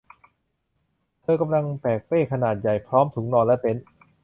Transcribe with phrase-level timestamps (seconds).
[1.21, 3.85] เธอกำลังแบกเป้ขนาดใหญ่พร้อมถุงนอนและเต็นท์